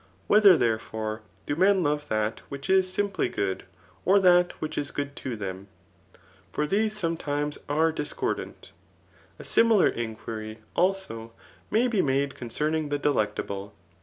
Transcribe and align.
Whether, 0.25 0.57
therefore, 0.57 1.21
do 1.45 1.55
men 1.55 1.83
love 1.83 2.09
that 2.09 2.39
which 2.49 2.71
is 2.71 2.91
[simply] 2.91 3.29
good, 3.29 3.65
or 4.03 4.17
that 4.19 4.53
which 4.59 4.75
is 4.75 4.89
good 4.89 5.15
to 5.17 5.35
them? 5.35 5.67
For 6.51 6.65
these 6.65 6.97
sometimes 6.97 7.59
are 7.69 7.91
discordant. 7.91 8.71
A 9.37 9.43
similar 9.43 9.89
inquiry, 9.89 10.57
also, 10.75 11.33
may 11.69 11.87
be 11.87 12.01
made 12.01 12.33
con 12.35 12.49
cerning 12.49 12.89
the 12.89 12.97
delectable. 12.97 13.75